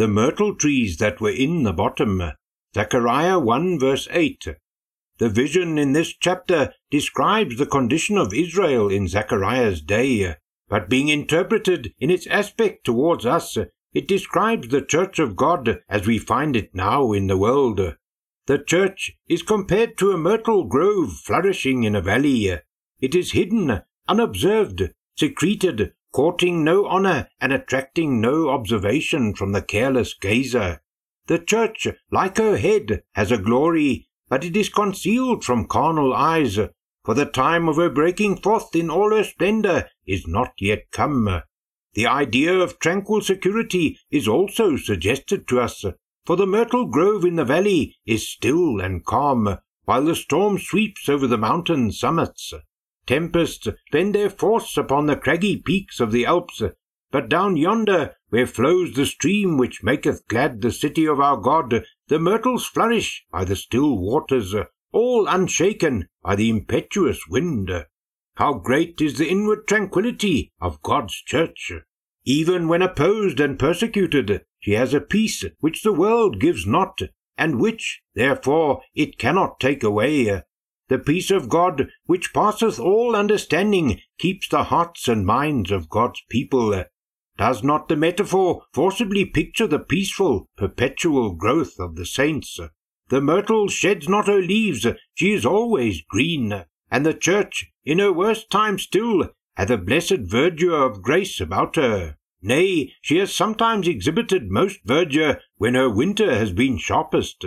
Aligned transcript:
The 0.00 0.08
myrtle 0.08 0.54
trees 0.54 0.96
that 0.96 1.20
were 1.20 1.28
in 1.28 1.62
the 1.62 1.74
bottom. 1.74 2.22
Zechariah 2.74 3.38
1 3.38 3.78
verse 3.78 4.08
8. 4.10 4.56
The 5.18 5.28
vision 5.28 5.76
in 5.76 5.92
this 5.92 6.14
chapter 6.14 6.72
describes 6.90 7.58
the 7.58 7.66
condition 7.66 8.16
of 8.16 8.32
Israel 8.32 8.88
in 8.88 9.08
Zechariah's 9.08 9.82
day, 9.82 10.36
but 10.70 10.88
being 10.88 11.08
interpreted 11.08 11.92
in 11.98 12.10
its 12.10 12.26
aspect 12.28 12.82
towards 12.82 13.26
us, 13.26 13.58
it 13.92 14.08
describes 14.08 14.68
the 14.68 14.80
church 14.80 15.18
of 15.18 15.36
God 15.36 15.82
as 15.86 16.06
we 16.06 16.16
find 16.16 16.56
it 16.56 16.74
now 16.74 17.12
in 17.12 17.26
the 17.26 17.36
world. 17.36 17.78
The 18.46 18.58
church 18.58 19.18
is 19.28 19.42
compared 19.42 19.98
to 19.98 20.12
a 20.12 20.16
myrtle 20.16 20.64
grove 20.64 21.12
flourishing 21.12 21.84
in 21.84 21.94
a 21.94 22.00
valley. 22.00 22.58
It 23.02 23.14
is 23.14 23.32
hidden, 23.32 23.82
unobserved, 24.08 24.94
secreted, 25.18 25.92
courting 26.12 26.64
no 26.64 26.86
honour 26.86 27.28
and 27.40 27.52
attracting 27.52 28.20
no 28.20 28.48
observation 28.48 29.34
from 29.34 29.52
the 29.52 29.62
careless 29.62 30.14
gazer. 30.14 30.80
The 31.26 31.38
church, 31.38 31.86
like 32.10 32.38
her 32.38 32.56
head, 32.56 33.02
has 33.12 33.30
a 33.30 33.38
glory, 33.38 34.08
but 34.28 34.44
it 34.44 34.56
is 34.56 34.68
concealed 34.68 35.44
from 35.44 35.66
carnal 35.66 36.12
eyes, 36.12 36.58
for 37.04 37.14
the 37.14 37.26
time 37.26 37.68
of 37.68 37.76
her 37.76 37.90
breaking 37.90 38.36
forth 38.38 38.74
in 38.74 38.90
all 38.90 39.14
her 39.14 39.24
splendour 39.24 39.88
is 40.06 40.26
not 40.26 40.52
yet 40.58 40.90
come. 40.90 41.42
The 41.94 42.06
idea 42.06 42.54
of 42.54 42.78
tranquil 42.78 43.20
security 43.20 43.98
is 44.10 44.28
also 44.28 44.76
suggested 44.76 45.48
to 45.48 45.60
us, 45.60 45.84
for 46.24 46.36
the 46.36 46.46
myrtle 46.46 46.86
grove 46.86 47.24
in 47.24 47.36
the 47.36 47.44
valley 47.44 47.96
is 48.06 48.28
still 48.28 48.80
and 48.80 49.04
calm, 49.04 49.58
while 49.84 50.04
the 50.04 50.14
storm 50.14 50.58
sweeps 50.58 51.08
over 51.08 51.26
the 51.26 51.38
mountain 51.38 51.90
summits. 51.90 52.54
Tempests 53.10 53.66
spend 53.88 54.14
their 54.14 54.30
force 54.30 54.76
upon 54.76 55.06
the 55.06 55.16
craggy 55.16 55.56
peaks 55.56 55.98
of 55.98 56.12
the 56.12 56.24
Alps, 56.24 56.62
but 57.10 57.28
down 57.28 57.56
yonder, 57.56 58.14
where 58.28 58.46
flows 58.46 58.94
the 58.94 59.04
stream 59.04 59.56
which 59.56 59.82
maketh 59.82 60.28
glad 60.28 60.60
the 60.60 60.70
city 60.70 61.06
of 61.06 61.18
our 61.18 61.36
God, 61.36 61.84
the 62.06 62.20
myrtles 62.20 62.66
flourish 62.66 63.24
by 63.32 63.44
the 63.44 63.56
still 63.56 63.98
waters, 63.98 64.54
all 64.92 65.26
unshaken 65.26 66.06
by 66.22 66.36
the 66.36 66.48
impetuous 66.48 67.26
wind. 67.28 67.84
How 68.36 68.52
great 68.52 69.00
is 69.00 69.18
the 69.18 69.28
inward 69.28 69.66
tranquillity 69.66 70.52
of 70.60 70.80
God's 70.80 71.14
church! 71.14 71.72
Even 72.24 72.68
when 72.68 72.80
opposed 72.80 73.40
and 73.40 73.58
persecuted, 73.58 74.44
she 74.60 74.74
has 74.74 74.94
a 74.94 75.00
peace 75.00 75.44
which 75.58 75.82
the 75.82 75.92
world 75.92 76.38
gives 76.38 76.64
not, 76.64 77.00
and 77.36 77.60
which, 77.60 78.02
therefore, 78.14 78.82
it 78.94 79.18
cannot 79.18 79.58
take 79.58 79.82
away. 79.82 80.42
The 80.90 80.98
peace 80.98 81.30
of 81.30 81.48
God, 81.48 81.88
which 82.06 82.34
passeth 82.34 82.80
all 82.80 83.14
understanding, 83.14 84.00
keeps 84.18 84.48
the 84.48 84.64
hearts 84.64 85.06
and 85.06 85.24
minds 85.24 85.70
of 85.70 85.88
God's 85.88 86.20
people. 86.28 86.84
Does 87.38 87.62
not 87.62 87.88
the 87.88 87.94
metaphor 87.94 88.64
forcibly 88.74 89.24
picture 89.24 89.68
the 89.68 89.78
peaceful, 89.78 90.48
perpetual 90.56 91.34
growth 91.34 91.78
of 91.78 91.94
the 91.94 92.04
saints? 92.04 92.58
The 93.08 93.20
myrtle 93.20 93.68
sheds 93.68 94.08
not 94.08 94.26
her 94.26 94.42
leaves, 94.42 94.84
she 95.14 95.32
is 95.32 95.46
always 95.46 96.02
green, 96.02 96.64
and 96.90 97.06
the 97.06 97.14
church, 97.14 97.70
in 97.84 98.00
her 98.00 98.12
worst 98.12 98.50
time 98.50 98.76
still, 98.76 99.30
hath 99.54 99.70
a 99.70 99.78
blessed 99.78 100.24
verdure 100.24 100.84
of 100.84 101.02
grace 101.02 101.40
about 101.40 101.76
her. 101.76 102.16
Nay, 102.42 102.94
she 103.00 103.18
has 103.18 103.32
sometimes 103.32 103.86
exhibited 103.86 104.50
most 104.50 104.80
verdure 104.84 105.40
when 105.56 105.76
her 105.76 105.88
winter 105.88 106.34
has 106.34 106.52
been 106.52 106.78
sharpest. 106.78 107.44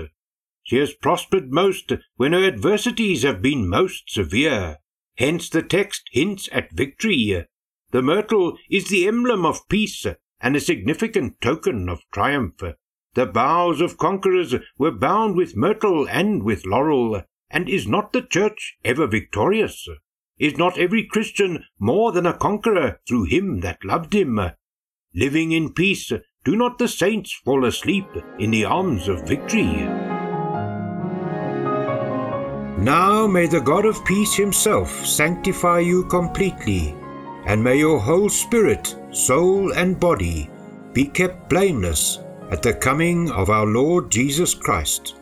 She 0.64 0.78
has 0.78 0.94
prospered 0.94 1.52
most 1.52 1.92
when 2.16 2.34
her 2.34 2.46
adversities 2.46 3.24
have 3.24 3.42
been 3.42 3.68
most 3.68 4.10
severe. 4.10 4.78
Hence 5.18 5.50
the 5.50 5.62
text 5.62 6.04
hints 6.12 6.50
at 6.52 6.72
victory. 6.72 7.46
The 7.92 8.02
myrtle 8.02 8.58
is 8.70 8.90
the 8.90 9.08
emblem 9.08 9.46
of 9.46 9.68
peace 9.70 10.06
and 10.42 10.56
a 10.56 10.62
significant 10.62 11.40
token 11.42 11.90
of 11.90 12.02
triumph. 12.12 12.62
The 13.14 13.26
boughs 13.26 13.80
of 13.80 13.98
conquerors 13.98 14.56
were 14.78 14.92
bound 14.92 15.36
with 15.36 15.56
myrtle 15.56 16.08
and 16.10 16.44
with 16.44 16.66
laurel. 16.66 17.24
And 17.50 17.70
is 17.70 17.88
not 17.88 18.14
the 18.14 18.24
church 18.24 18.78
ever 18.84 19.06
victorious? 19.06 19.88
Is 20.40 20.58
not 20.58 20.80
every 20.80 21.06
Christian 21.06 21.66
more 21.78 22.12
than 22.12 22.26
a 22.26 22.36
conqueror 22.36 23.00
through 23.08 23.26
him 23.26 23.60
that 23.60 23.86
loved 23.86 24.14
him? 24.14 24.40
Living 25.14 25.52
in 25.52 25.74
peace, 25.74 26.12
do 26.44 26.56
not 26.56 26.80
the 26.80 26.88
saints 26.88 27.32
fall 27.46 27.64
asleep 27.64 28.08
in 28.40 28.50
the 28.50 28.66
arms 28.66 29.08
of 29.08 29.28
victory? 29.28 30.13
Now 32.78 33.28
may 33.28 33.48
the 33.48 33.62
God 33.62 33.86
of 33.86 34.04
peace 34.04 34.34
himself 34.36 35.06
sanctify 35.06 35.80
you 35.80 36.06
completely, 36.06 36.96
and 37.46 37.64
may 37.64 37.78
your 37.78 38.00
whole 38.00 38.30
spirit, 38.30 38.96
soul, 39.12 39.74
and 39.74 40.00
body 40.00 40.50
be 40.92 41.06
kept 41.06 41.50
blameless 41.50 42.20
at 42.52 42.62
the 42.62 42.74
coming 42.74 43.32
of 43.32 43.50
our 43.50 43.66
Lord 43.66 44.12
Jesus 44.12 44.54
Christ. 44.54 45.16